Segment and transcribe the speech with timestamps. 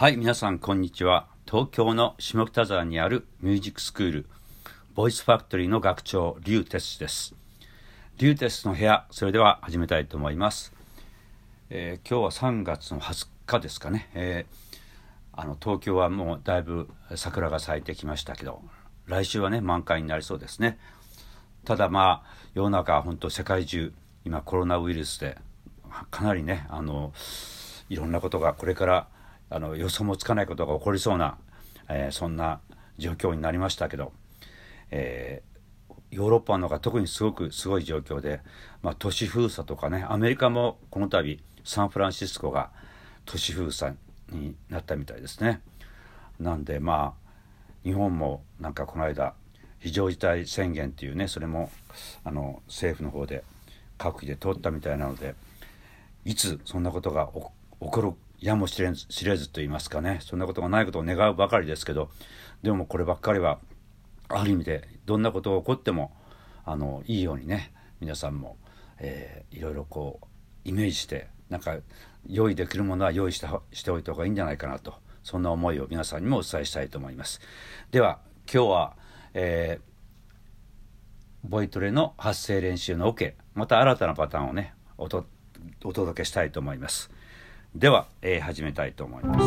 [0.00, 1.26] はい皆さんこんにちは。
[1.46, 4.26] 東京の下北沢にあるミュージックスクール
[4.94, 7.34] ボイスファクトリーの学長リュウテスです。
[8.16, 10.72] リュウテスの部屋それでは始めたいと思います、
[11.68, 18.62] えー、今日は3月の20日ですかね、えー、あの東京はもうだいぶ桜が咲いてきましたけど
[19.06, 20.78] 来週はね満開になりそうですね。
[21.66, 23.92] ただまあ世の中本当世界中
[24.24, 25.36] 今コロナウイルスで
[26.10, 27.12] かなりねあの
[27.90, 29.06] いろんなことがこれから
[29.50, 31.36] あの予想もつかないことが起こりそうな、
[31.88, 32.60] えー、そんな
[32.98, 34.12] 状況になりましたけど、
[34.90, 38.40] えー、ヨーロッパの方が特にすごくすごい状況で、
[38.82, 42.70] まあ、都市封鎖とかねアメリカもこの度サンフランシスコが
[43.26, 43.94] 都市封鎖
[44.30, 45.60] になったみたいですね。
[46.38, 47.30] なんでまあ
[47.84, 49.34] 日本もなんかこの間
[49.78, 51.70] 非常事態宣言っていうねそれも
[52.24, 53.44] あの政府の方で
[53.98, 55.34] 閣議で通ったみたいなので
[56.24, 57.42] いつそんなことが起
[57.90, 60.18] こるやもしれ知れずと言いますかね。
[60.22, 62.10] そんなことがないことを願うばかりですけど
[62.62, 63.58] でもこればっかりは
[64.28, 66.12] ある意味でどんなことが起こっても
[66.64, 68.56] あのいいようにね皆さんも、
[68.98, 70.26] えー、いろいろこう
[70.64, 71.76] イメージしてなんか
[72.28, 77.40] 用意できるものは用意してしておいた方がいいんじゃないかなとそんな思いを皆さんにもお伝えしたいと思います。
[77.90, 78.20] では
[78.52, 78.96] 今日は、
[79.34, 85.26] えー、ボイトレの発声練習の OK また新たなパターンをねお届
[86.14, 87.10] けしたいと思います。
[87.74, 89.40] では、えー、始めたいと思います。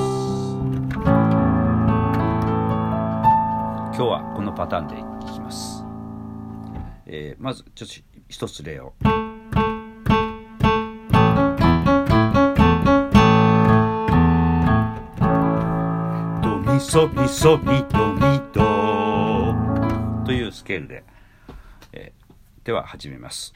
[3.95, 4.97] 今日はこのパターンでい
[5.33, 5.83] きます、
[7.05, 7.93] えー、まずちょっと
[8.29, 8.93] 一つ例を。
[16.41, 18.63] ドミソミソミドミド。
[20.25, 21.03] というスケールで、
[21.91, 23.53] えー、では始めます。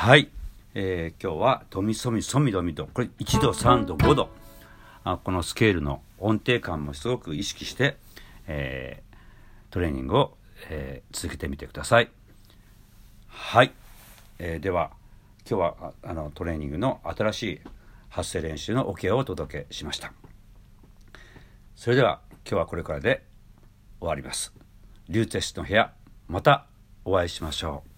[0.00, 0.30] はい、
[0.72, 4.30] えー、今日はドミソミソミドミとこれ1度3度5度。
[5.04, 7.98] あこのスケールの音程感もすごく意識して、
[8.46, 9.16] えー、
[9.70, 10.38] トレーニングを、
[10.70, 12.10] えー、続けてみてください。
[13.28, 13.72] はい、
[14.38, 14.92] えー、では
[15.46, 17.60] 今日はあのトレーニングの新しい
[18.08, 20.14] 発声練習のオ、ケをお届けしました。
[21.76, 23.22] それでは今日はこれからで
[23.98, 24.54] 終わります。
[25.10, 25.92] リューテストの部屋
[26.26, 26.64] また
[27.04, 27.89] お会いしましょう。